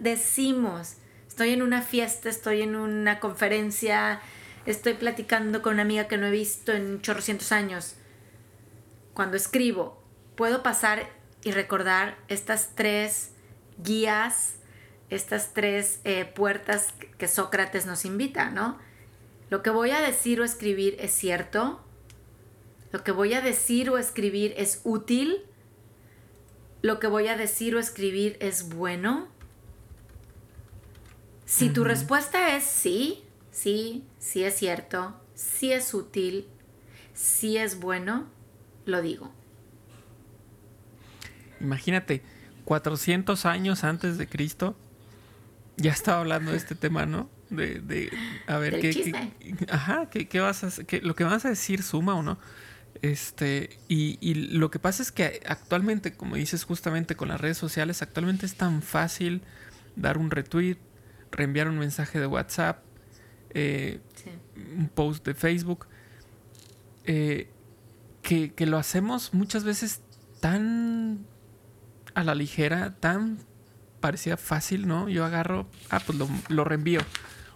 [0.00, 0.96] decimos,
[1.34, 4.20] estoy en una fiesta, estoy en una conferencia,
[4.66, 7.96] estoy platicando con una amiga que no he visto en chorrocientos años,
[9.14, 10.00] cuando escribo,
[10.36, 11.10] puedo pasar
[11.42, 13.32] y recordar estas tres
[13.82, 14.58] guías,
[15.10, 18.78] estas tres eh, puertas que Sócrates nos invita, ¿no?
[19.50, 21.84] Lo que voy a decir o escribir es cierto,
[22.92, 25.42] lo que voy a decir o escribir es útil,
[26.80, 29.34] lo que voy a decir o escribir es bueno.
[31.56, 36.48] Si tu respuesta es sí, sí, sí es cierto, sí es útil,
[37.14, 38.26] sí es bueno,
[38.86, 39.32] lo digo.
[41.60, 42.22] Imagínate,
[42.64, 44.76] 400 años antes de Cristo,
[45.76, 47.30] ya estaba hablando de este tema, ¿no?
[47.50, 48.10] De, de
[48.48, 49.12] a ver, ¿qué,
[49.70, 52.36] ajá, ¿qué, vas a, qué, lo que vas a decir suma o no?
[53.00, 57.58] Este, y, y, lo que pasa es que actualmente, como dices justamente con las redes
[57.58, 59.42] sociales, actualmente es tan fácil
[59.94, 60.78] dar un retweet,
[61.34, 62.82] reenviar un mensaje de WhatsApp,
[63.50, 64.00] eh,
[64.76, 65.86] un post de Facebook,
[67.04, 67.50] eh,
[68.22, 70.00] que, que, lo hacemos muchas veces
[70.40, 71.26] tan
[72.14, 73.38] a la ligera, tan
[74.04, 75.08] parecía fácil, ¿no?
[75.08, 76.18] Yo agarro, ah, pues
[76.50, 77.00] lo, reenvío.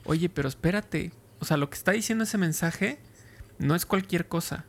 [0.05, 1.13] Oye, pero espérate.
[1.41, 2.99] O sea, lo que está diciendo ese mensaje
[3.59, 4.65] no es cualquier cosa.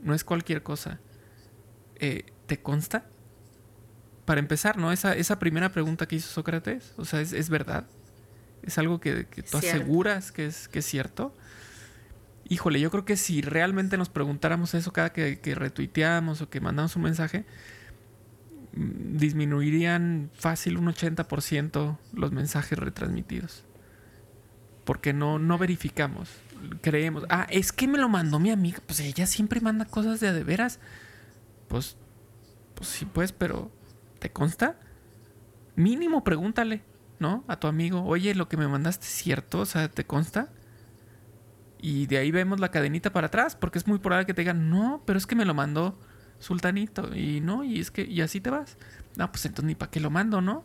[0.00, 0.98] No es cualquier cosa.
[2.00, 3.06] Eh, ¿Te consta?
[4.24, 4.90] Para empezar, ¿no?
[4.90, 7.86] Esa, esa primera pregunta que hizo Sócrates, o sea, ¿es, verdad?
[8.62, 11.34] Es algo que, tú aseguras que es, que es cierto.
[12.48, 16.60] Híjole, yo creo que si realmente nos preguntáramos eso cada que, que retuiteamos o que
[16.60, 17.44] mandamos un mensaje,
[18.74, 23.64] mm, disminuirían fácil un 80% los mensajes retransmitidos.
[24.84, 26.28] Porque no, no verificamos,
[26.80, 27.24] creemos.
[27.28, 28.80] Ah, es que me lo mandó mi amiga.
[28.84, 30.80] Pues ella siempre manda cosas de a de veras.
[31.68, 31.96] Pues,
[32.74, 33.70] pues sí, pues, pero
[34.18, 34.76] ¿te consta?
[35.76, 36.82] Mínimo pregúntale,
[37.22, 37.44] ¿no?
[37.48, 40.50] A tu amigo, oye, lo que me mandaste es cierto, o sea, ¿te consta?
[41.80, 44.68] Y de ahí vemos la cadenita para atrás, porque es muy probable que te digan,
[44.68, 45.98] no, pero es que me lo mandó
[46.38, 48.76] Sultanito, y no, y es que, y así te vas.
[49.16, 50.64] No, pues entonces ni para qué lo mando, ¿no?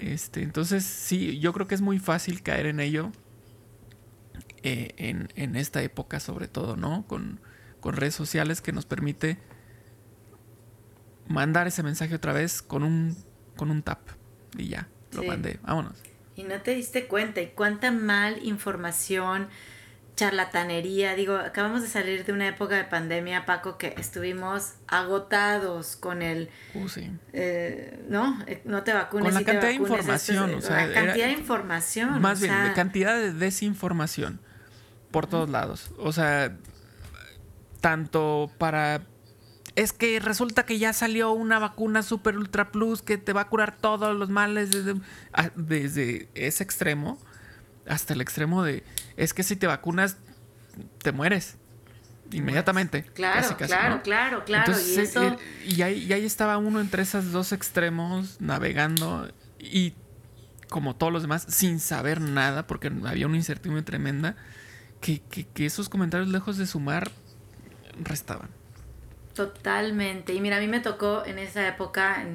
[0.00, 3.12] Este, entonces sí, yo creo que es muy fácil caer en ello.
[4.64, 7.06] Eh, en, en, esta época sobre todo, ¿no?
[7.06, 7.38] Con,
[7.80, 9.38] con redes sociales que nos permite
[11.28, 13.16] mandar ese mensaje otra vez con un
[13.56, 14.00] con un tap
[14.56, 15.94] y ya, lo mandé, vámonos.
[16.36, 19.48] Y no te diste cuenta y cuánta mal información,
[20.14, 26.22] charlatanería, digo, acabamos de salir de una época de pandemia, Paco, que estuvimos agotados con
[26.22, 26.50] el...
[26.74, 27.10] Uh, sí.
[27.32, 29.32] Eh, no, eh, no te vacunes.
[29.32, 32.20] Con la cantidad de información, o sea, la cantidad de información.
[32.20, 34.40] Más bien, la cantidad de desinformación
[35.10, 35.90] por todos lados.
[35.98, 36.56] O sea,
[37.80, 39.02] tanto para
[39.78, 43.48] es que resulta que ya salió una vacuna super ultra plus que te va a
[43.48, 45.00] curar todos los males desde,
[45.32, 47.16] ah, desde ese extremo
[47.86, 48.82] hasta el extremo de
[49.16, 50.16] es que si te vacunas
[50.98, 51.58] te mueres
[52.32, 53.04] inmediatamente.
[53.14, 55.22] Claro, claro, claro, claro, y, eso...
[55.22, 59.94] Eh, y, ahí, ahí, estaba uno entre esos dos extremos navegando y
[60.68, 64.34] como todos los demás sin saber nada porque había una incertidumbre tremenda
[65.00, 67.12] que, que, que esos comentarios lejos de sumar
[68.02, 68.57] restaban.
[69.38, 70.34] Totalmente.
[70.34, 72.26] Y mira, a mí me tocó en esa época,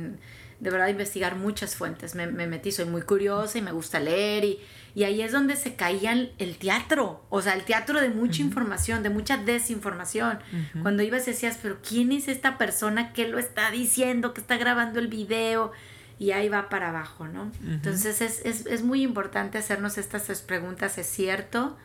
[0.61, 2.15] de verdad, investigar muchas fuentes.
[2.15, 4.45] Me, metí, soy muy curiosa y me gusta leer.
[4.45, 4.59] Y,
[4.95, 7.25] y, ahí es donde se caía el teatro.
[7.29, 10.39] O sea, el teatro de mucha información, de mucha desinformación.
[10.81, 15.01] Cuando ibas decías, pero ¿quién es esta persona que lo está diciendo, que está grabando
[15.01, 15.73] el video?
[16.19, 17.51] Y ahí va para abajo, ¿no?
[17.67, 20.97] Entonces es, es, es, muy importante hacernos estas tres preguntas.
[20.97, 21.75] ¿Es cierto?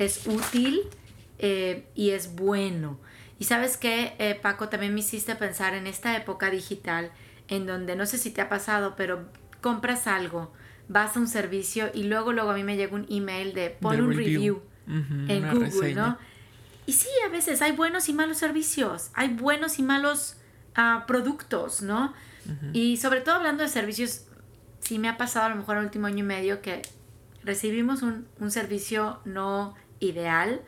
[0.00, 0.80] ¿Es útil?
[1.38, 2.98] Eh, y es bueno.
[3.38, 7.12] Y sabes qué, eh, Paco, también me hiciste pensar en esta época digital
[7.48, 9.26] en donde no sé si te ha pasado, pero
[9.60, 10.52] compras algo,
[10.88, 14.00] vas a un servicio y luego luego a mí me llega un email de pon
[14.00, 16.18] un review, en Google, ¿no?
[16.86, 20.36] Y sí, a veces hay buenos y malos servicios, hay buenos y malos
[20.74, 22.14] ah, productos, ¿no?
[22.72, 24.24] Y sobre todo hablando de servicios,
[24.80, 26.80] sí me ha pasado a lo mejor el último año y medio que
[27.44, 30.62] recibimos un, un servicio no ideal,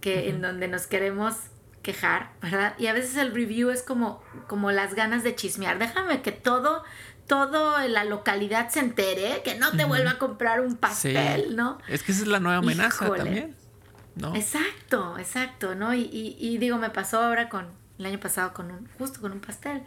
[0.00, 1.34] que en donde nos queremos
[1.82, 2.74] quejar, ¿verdad?
[2.78, 5.78] Y a veces el review es como, como las ganas de chismear.
[5.78, 6.84] Déjame que todo,
[7.26, 11.78] todo la localidad se entere, que no te vuelva a comprar un pastel, ¿no?
[11.88, 13.56] Es que esa es la nueva amenaza también,
[14.16, 14.34] ¿no?
[14.34, 15.94] Exacto, exacto, ¿no?
[15.94, 17.66] Y, y, digo, me pasó ahora con,
[17.98, 19.82] el año pasado con un, justo con un pastel.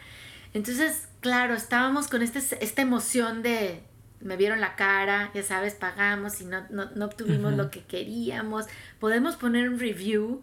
[0.54, 3.84] Entonces, claro, estábamos con este, esta emoción de,
[4.20, 8.66] me vieron la cara, ya sabes, pagamos y no, no, obtuvimos lo que queríamos.
[9.00, 10.42] Podemos poner un review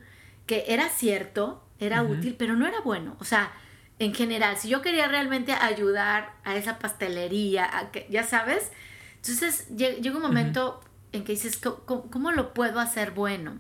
[0.49, 3.17] que era cierto, era útil, pero no era bueno.
[3.21, 3.53] O sea,
[4.01, 8.73] en general, si yo quería realmente ayudar a esa pastelería, a que, ya sabes,
[9.17, 10.81] entonces llega un momento
[11.13, 13.59] en que dices, ¿cómo, lo puedo hacer bueno?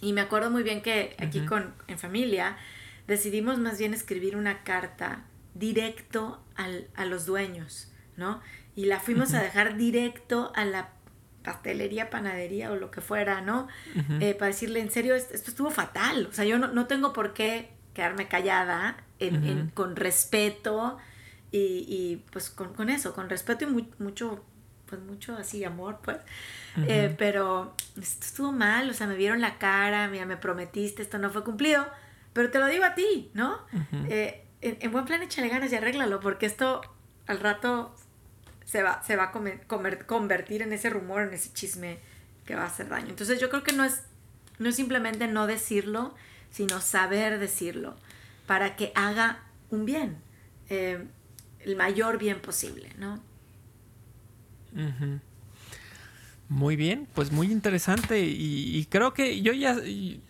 [0.00, 2.56] Y me acuerdo muy bien que aquí con, en familia
[3.06, 8.40] decidimos más bien escribir una carta directo al, a los dueños, ¿no?
[8.74, 10.90] Y la fuimos a dejar directo a la
[11.42, 13.68] pastelería, panadería o lo que fuera, ¿no?
[14.20, 16.26] Eh, para decirle, en serio, esto, estuvo fatal.
[16.26, 18.96] O sea, yo no, tengo por qué quedarme callada
[19.74, 20.98] con respeto
[21.52, 24.44] y, pues con, eso, con respeto y mucho,
[24.86, 26.18] pues mucho así amor, pues.
[26.86, 31.18] Eh, pero esto estuvo mal, o sea, me vieron la cara, mira, me prometiste, esto
[31.18, 31.86] no fue cumplido,
[32.32, 33.58] pero te lo digo a ti, ¿no?
[34.08, 36.82] Eh, en, en, buen plan échale ganas y arréglalo, porque esto
[37.26, 37.94] al rato
[38.70, 41.98] se va, se va a convertir en ese rumor, en ese chisme
[42.46, 43.08] que va a hacer daño.
[43.08, 44.02] Entonces yo creo que no es,
[44.58, 46.14] no es simplemente no decirlo,
[46.52, 47.96] sino saber decirlo
[48.46, 49.40] para que haga
[49.70, 50.18] un bien,
[50.68, 51.04] eh,
[51.60, 53.20] el mayor bien posible, ¿no?
[56.48, 59.76] Muy bien, pues muy interesante y, creo que yo ya,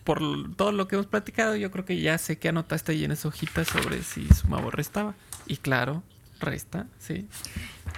[0.04, 0.20] por
[0.56, 3.28] todo lo que hemos platicado, yo creo que ya sé que anotaste ahí en esa
[3.28, 5.14] hojita sobre si su mabo restaba.
[5.46, 6.02] Y claro,
[6.40, 7.26] resta, sí.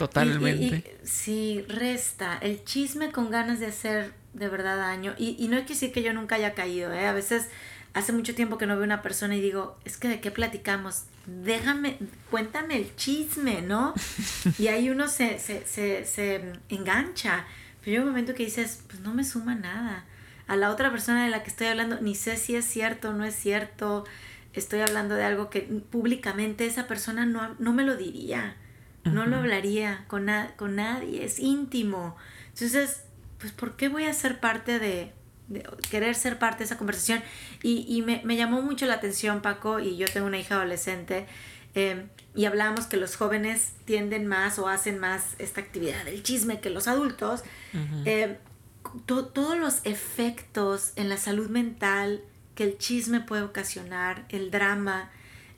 [0.06, 0.98] Totalmente.
[1.04, 2.36] sí, resta.
[2.38, 5.14] El chisme con ganas de hacer de verdad daño.
[5.16, 7.06] Y, no hay que decir que yo nunca haya caído, ¿eh?
[7.06, 7.46] A veces
[7.94, 11.04] hace mucho tiempo que no veo una persona y digo, es que de qué platicamos,
[11.26, 11.98] déjame,
[12.32, 13.94] cuéntame el chisme, ¿no?
[14.58, 17.44] y ahí uno se, se, se, se engancha.
[17.84, 20.04] Pero hay un momento que dices, pues no me suma nada.
[20.48, 23.12] A la otra persona de la que estoy hablando, ni sé si es cierto o
[23.12, 24.04] no es cierto.
[24.52, 28.56] Estoy hablando de algo que públicamente esa persona no, no me lo diría.
[29.04, 31.24] No lo hablaría con, con nadie.
[31.24, 32.16] Es íntimo.
[32.48, 33.04] Entonces,
[33.38, 35.12] pues ¿por qué voy a ser parte de,
[35.90, 37.22] querer ser parte de esa conversación?
[37.62, 41.26] Y, y me, me, llamó mucho la atención, Paco, y yo tengo una hija adolescente,
[41.74, 46.60] eh, y hablamos que los jóvenes tienden más o hacen más esta actividad del chisme
[46.60, 47.42] que los adultos.
[48.04, 48.38] Eh,
[49.06, 52.22] todos los efectos en la salud mental
[52.54, 55.10] que el chisme puede ocasionar, el drama,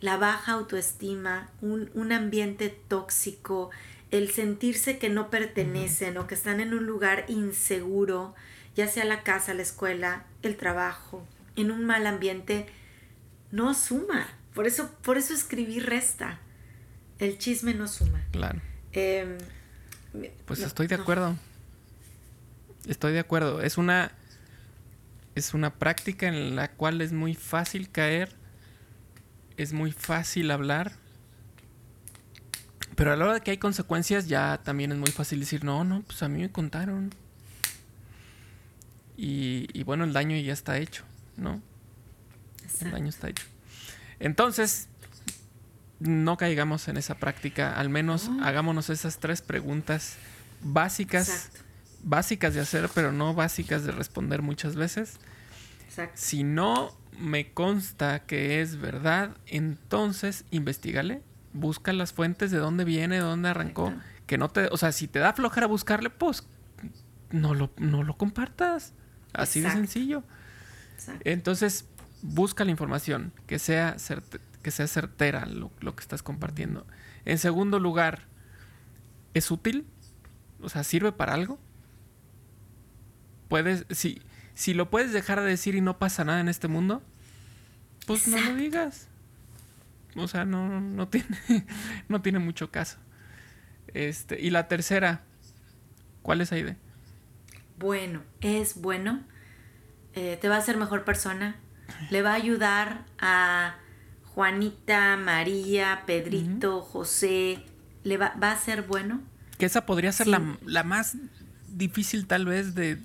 [0.05, 3.71] la baja autoestima, un, un ambiente tóxico,
[4.11, 8.35] el sentirse que no pertenecen o que están en un lugar inseguro,
[8.77, 11.27] ya sea la casa, la escuela, el trabajo,
[11.57, 12.67] en un mal ambiente,
[13.51, 14.29] no suma.
[14.53, 16.39] Por eso, por eso escribir resta.
[17.19, 18.23] El chisme no suma.
[18.31, 18.61] Claro.
[18.93, 19.39] Em,
[20.45, 21.35] pues estoy de acuerdo.
[22.87, 23.63] Estoy de acuerdo.
[23.63, 24.13] Es una.
[25.35, 28.44] Es una práctica en la cual es muy fácil caer.
[29.57, 30.93] Es muy fácil hablar.
[32.97, 35.85] Pero a la hora de que hay consecuencias, ya también es muy fácil decir, no,
[35.85, 37.13] no, pues a mí me contaron.
[39.17, 41.05] Y, y bueno, el daño ya está hecho,
[41.37, 41.61] ¿no?
[42.81, 43.45] El daño está hecho.
[44.21, 44.89] Entonces,
[46.01, 50.17] no caigamos en esa práctica, al menos hagámonos esas tres preguntas
[50.61, 51.51] básicas,
[52.03, 55.19] básicas de hacer, pero no básicas de responder muchas veces.
[56.15, 63.17] Si no me consta que es verdad, entonces investigale, busca las fuentes de dónde viene,
[63.17, 63.93] de dónde arrancó,
[64.27, 66.47] que no te, o sea, si te da flojera buscarle, pues
[67.31, 68.93] no lo, no lo compartas,
[69.33, 70.23] así de sencillo.
[71.25, 71.87] Entonces,
[72.23, 73.97] busca la información, que sea,
[74.63, 76.87] que sea certera lo, que estás compartiendo.
[77.25, 78.23] En segundo lugar,
[79.35, 79.87] ¿es útil?
[80.63, 81.59] O sea, ¿sirve para algo?
[83.49, 84.23] Puedes, si,
[84.55, 87.03] si lo puedes dejar de decir y no pasa nada en este mundo,
[88.07, 89.09] pues no lo digas.
[90.17, 91.27] O sea, no, no, tiene,
[92.09, 92.99] no tiene mucho caso.
[93.95, 95.23] Este, y la tercera,
[96.23, 96.77] ¿cuál es Aide?
[97.79, 99.23] Bueno, es bueno.
[100.15, 101.57] Eh, te va a hacer mejor persona
[102.11, 103.77] le va a ayudar a
[104.35, 107.65] Juanita, María, Pedrito, José,
[108.03, 109.23] le va, va, a ser bueno.
[109.59, 111.17] Que esa podría ser la, más
[111.69, 112.99] difícil tal vez de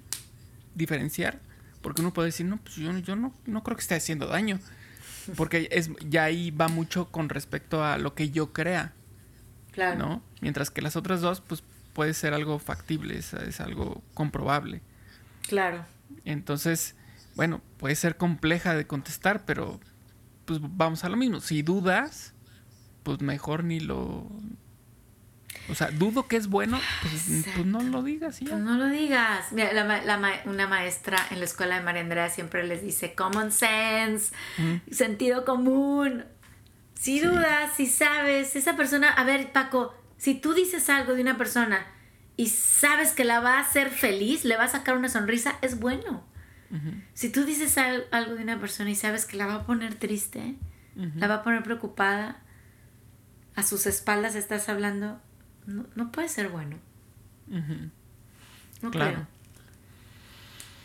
[0.80, 1.40] diferenciar,
[1.84, 4.60] porque uno puede decir, no, pues yo, yo no, no creo que esté haciendo daño,
[5.36, 8.94] porque es, ya ahí va mucho con respecto a lo que yo crea.
[9.72, 10.00] Claro.
[10.00, 10.24] ¿no?
[10.42, 11.64] Mientras que las otras dos, pues
[11.94, 14.82] puede ser algo factible, es, es algo comprobable.
[15.48, 15.86] Claro.
[16.26, 16.96] Entonces,
[17.36, 19.80] bueno, puede ser compleja de contestar, pero
[20.46, 21.40] pues vamos a lo mismo.
[21.42, 22.34] Si dudas,
[23.04, 24.28] pues mejor ni lo...
[25.70, 28.40] O sea, dudo que es bueno, pues, pues no lo digas.
[28.40, 29.52] Pues no lo digas.
[29.52, 29.72] Mira,
[30.46, 34.34] una maestra en la escuela de María Andrea siempre les dice common sense,
[34.92, 36.26] sentido común.
[36.96, 41.38] Si dudas, si sabes, esa persona, a ver Paco, si tú dices algo de una
[41.38, 41.86] persona
[42.36, 45.80] y sabes que la va a hacer feliz, le va a sacar una sonrisa, es
[45.80, 46.28] bueno.
[47.14, 50.56] Si tú dices algo de una persona y sabes que la va a poner triste,
[50.96, 52.42] la va a poner preocupada,
[53.56, 55.20] a sus espaldas estás hablando,
[55.96, 56.78] no, puede ser bueno.
[58.82, 59.28] No claro.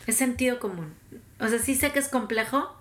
[0.05, 0.93] Es sentido común.
[1.39, 2.75] O sea, sí sé que es complejo,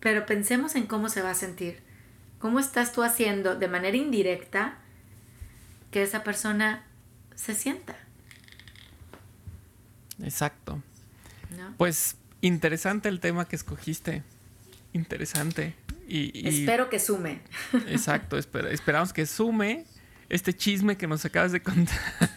[0.00, 1.80] pero pensemos en cómo se va a sentir.
[2.38, 4.78] ¿Cómo estás tú haciendo de manera indirecta
[5.90, 6.84] que esa persona
[7.34, 7.96] se sienta?
[10.22, 10.82] Exacto.
[11.76, 14.22] Pues interesante el tema que escogiste.
[14.92, 15.74] Interesante.
[16.08, 17.40] Y, Espero que sume.
[17.88, 19.84] Exacto, esperamos que sume
[20.28, 21.98] este chisme que nos acabas de contar.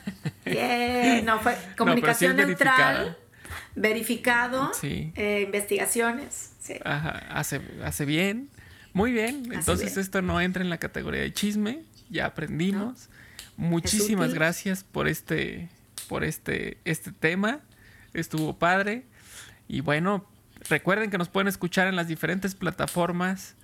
[1.23, 3.15] No, fue comunicación neutral,
[3.75, 6.53] verificado, eh, investigaciones.
[6.83, 8.49] Ajá, hace, hace bien.
[8.93, 9.51] Muy bien.
[9.51, 11.83] Entonces esto no entra en la categoría de chisme.
[12.09, 13.09] Ya aprendimos.
[13.57, 15.69] Muchísimas gracias por este,
[16.07, 17.59] por este, este tema.
[18.13, 19.05] Estuvo padre.
[19.67, 20.25] Y bueno,
[20.69, 23.55] recuerden que nos pueden escuchar en las diferentes plataformas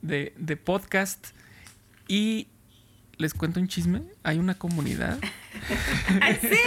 [0.00, 0.32] de,
[0.64, 1.28] podcast.
[2.08, 2.48] Y
[3.16, 4.02] les cuento un chisme.
[4.22, 5.18] Hay una comunidad.
[6.40, 6.58] ¡Sí!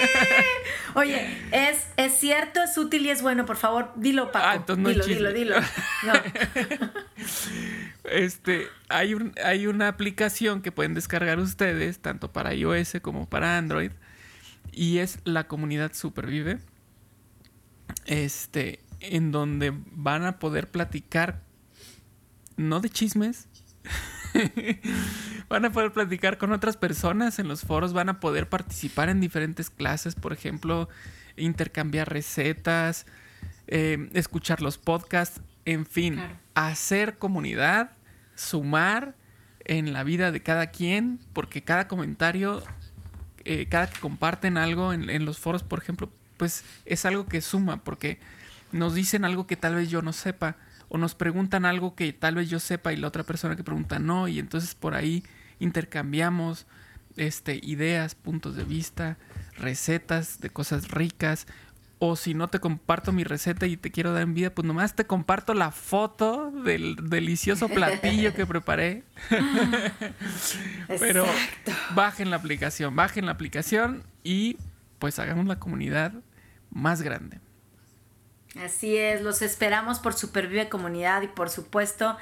[0.93, 3.45] Oye, es, es cierto, es útil y es bueno.
[3.45, 4.45] Por favor, dilo, Paco.
[4.47, 5.55] Ah, entonces no dilo, dilo, dilo,
[8.05, 13.57] Este, hay, un, hay una aplicación que pueden descargar ustedes, tanto para iOS como para
[13.57, 13.91] Android.
[14.71, 16.59] Y es la comunidad Supervive.
[18.05, 21.41] Este, en donde van a poder platicar,
[22.57, 23.47] no de chismes,
[25.49, 29.19] van a poder platicar con otras personas en los foros, van a poder participar en
[29.19, 30.89] diferentes clases, por ejemplo,
[31.37, 33.05] intercambiar recetas,
[33.67, 36.19] eh, escuchar los podcasts, en fin,
[36.53, 37.91] hacer comunidad,
[38.35, 39.15] sumar
[39.65, 42.63] en la vida de cada quien, porque cada comentario,
[43.43, 47.41] eh, cada que comparten algo en, en los foros, por ejemplo, pues es algo que
[47.41, 48.19] suma, porque
[48.71, 50.57] nos dicen algo que tal vez yo no sepa,
[50.89, 53.99] o nos preguntan algo que tal vez yo sepa y la otra persona que pregunta
[53.99, 55.23] no, y entonces por ahí
[55.59, 56.67] intercambiamos
[57.17, 59.17] este, ideas, puntos de vista,
[59.57, 61.47] recetas de cosas ricas,
[61.97, 65.05] o si no te comparto mi receta y te quiero dar envidia, pues nomás te
[65.05, 69.03] comparto la foto del delicioso platillo que preparé.
[70.99, 71.25] Pero
[71.95, 74.57] bajen la aplicación, bajen la aplicación y
[74.99, 76.13] pues hagamos la comunidad
[76.69, 77.39] más grande.
[78.63, 82.17] Así es, los esperamos por Supervive Comunidad y por supuesto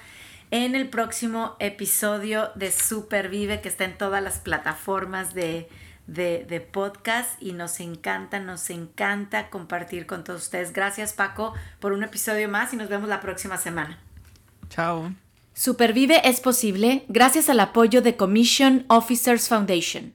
[0.52, 5.70] en el próximo episodio de Supervive que está en todas las plataformas de,
[6.08, 10.74] de, podcast y nos encanta, nos encanta compartir con todos ustedes.
[10.74, 14.00] Gracias Paco por un episodio más y nos vemos la próxima semana.
[14.70, 15.14] Chao.
[15.54, 20.14] Supervive es posible gracias al apoyo de Commission Officers Foundation.